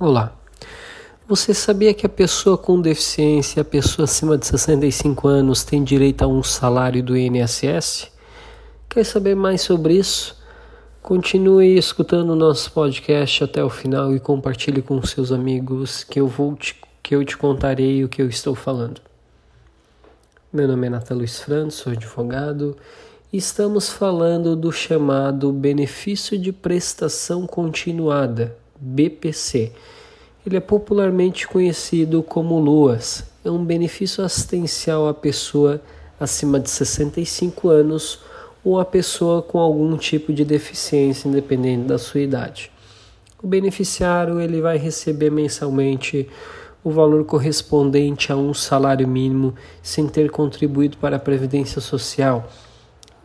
[0.00, 0.32] Olá.
[1.26, 6.22] Você sabia que a pessoa com deficiência, a pessoa acima de 65 anos, tem direito
[6.22, 8.08] a um salário do INSS?
[8.88, 10.40] Quer saber mais sobre isso?
[11.02, 16.28] Continue escutando o nosso podcast até o final e compartilhe com seus amigos que eu
[16.28, 19.00] vou te, que eu te contarei o que eu estou falando.
[20.52, 22.76] Meu nome é Nata Luiz Franz, sou advogado
[23.32, 29.72] e estamos falando do chamado benefício de prestação continuada BPC.
[30.46, 33.24] Ele é popularmente conhecido como LUAS.
[33.44, 35.80] É um benefício assistencial à pessoa
[36.18, 38.20] acima de 65 anos
[38.64, 42.70] ou à pessoa com algum tipo de deficiência, independente da sua idade.
[43.42, 46.28] O beneficiário ele vai receber mensalmente
[46.82, 52.50] o valor correspondente a um salário mínimo sem ter contribuído para a previdência social.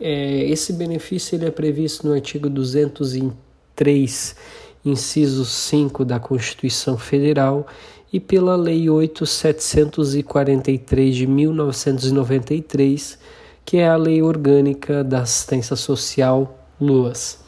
[0.00, 4.36] É, esse benefício ele é previsto no artigo 203
[4.84, 7.66] inciso 5 da Constituição Federal
[8.12, 13.18] e pela Lei 8743 de 1993,
[13.64, 17.42] que é a Lei Orgânica da Assistência Social LUAS.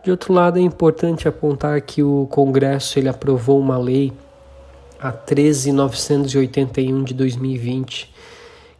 [0.04, 4.12] De outro lado, é importante apontar que o Congresso ele aprovou uma lei
[5.00, 8.12] a 13981 de 2020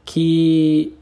[0.05, 0.95] que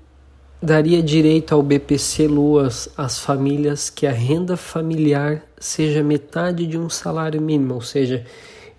[0.63, 6.89] daria direito ao BPC Luas às famílias que a renda familiar seja metade de um
[6.89, 8.25] salário mínimo, ou seja,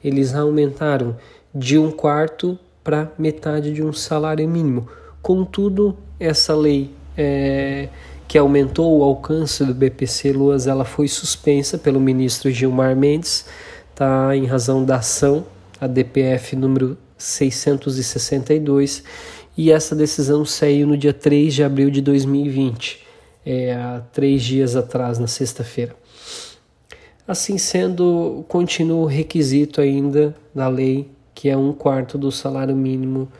[0.01, 1.17] eles aumentaram
[1.53, 4.87] de um quarto para metade de um salário mínimo.
[5.21, 7.89] Contudo, essa lei é,
[8.33, 13.45] que aumentou o alcance do BPC Luas, ela foi suspensa pelo ministro Gilmar Mendes,
[13.93, 15.45] tá, em razão da ação,
[15.79, 19.03] a DPF número 662,
[19.55, 23.05] e essa decisão saiu no dia 3 de abril de 2020,
[23.45, 25.95] é, há três dias atrás, na sexta-feira.
[27.27, 33.31] Assim sendo, continua o requisito ainda da lei, que é um quarto do salário mínimo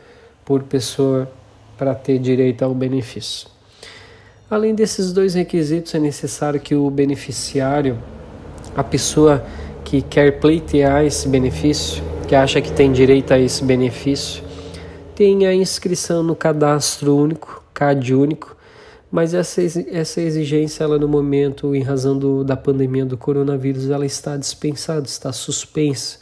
[0.44, 1.28] por pessoa
[1.76, 3.53] para ter direito ao benefício.
[4.50, 7.98] Além desses dois requisitos, é necessário que o beneficiário,
[8.76, 9.42] a pessoa
[9.82, 14.44] que quer pleitear esse benefício, que acha que tem direito a esse benefício,
[15.14, 18.54] tenha inscrição no cadastro único, CAD único,
[19.10, 24.04] mas essa, essa exigência, ela no momento, em razão do, da pandemia do coronavírus, ela
[24.04, 26.18] está dispensada, está suspensa,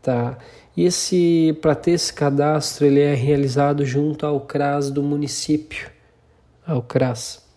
[0.00, 0.38] tá?
[0.76, 5.90] E esse, para ter esse cadastro, ele é realizado junto ao CRAS do município,
[6.64, 7.47] ao CRAS.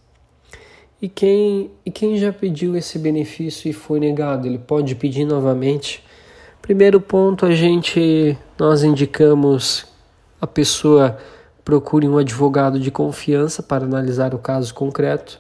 [1.02, 6.04] E quem, e quem já pediu esse benefício e foi negado, ele pode pedir novamente.
[6.62, 9.88] Primeiro ponto, a gente nós indicamos
[10.40, 11.18] a pessoa
[11.66, 15.40] procure um advogado de confiança para analisar o caso concreto,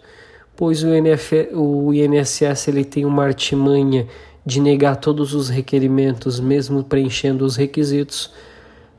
[0.55, 4.07] pois o, NF, o INSS ele tem uma artimanha
[4.45, 8.33] de negar todos os requerimentos, mesmo preenchendo os requisitos.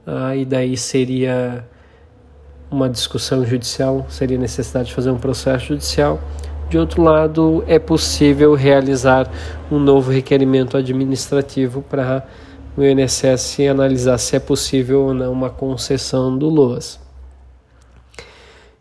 [0.07, 1.67] Ah, e daí seria
[2.71, 6.21] uma discussão judicial, seria necessidade de fazer um processo judicial.
[6.73, 9.31] De outro lado, é possível realizar
[9.71, 12.27] um novo requerimento administrativo para
[12.75, 16.99] o INSS analisar se é possível ou não uma concessão do LOAS.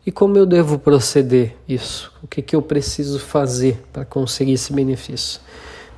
[0.05, 2.13] E como eu devo proceder isso?
[2.23, 5.41] O que, que eu preciso fazer para conseguir esse benefício?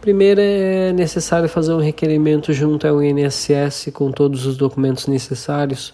[0.01, 5.93] Primeiro é necessário fazer um requerimento junto ao INSS com todos os documentos necessários,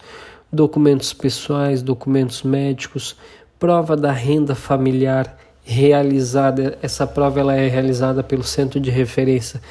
[0.49, 3.17] documentos pessoais, documentos médicos,
[3.59, 6.79] prova da renda familiar realizada.
[6.81, 9.61] Essa prova ela é realizada pelo Centro de Referência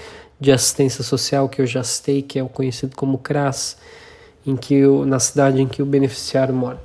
[0.41, 3.77] de Assistência Social que eu já citei, que é o conhecido como CRAS,
[4.47, 6.81] em que na cidade em que o beneficiário mora.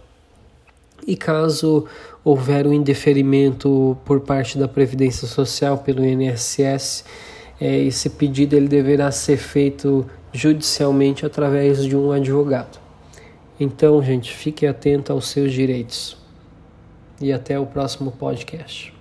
[1.05, 1.85] E caso
[2.23, 7.05] houver um indeferimento por parte da Previdência Social pelo INSS,
[7.61, 12.79] é, esse pedido ele deverá ser feito judicialmente através de um advogado.
[13.59, 16.17] Então, gente, fique atento aos seus direitos.
[17.21, 18.92] E até o próximo podcast.